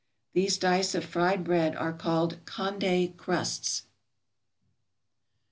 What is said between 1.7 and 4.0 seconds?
are called Condé crusts.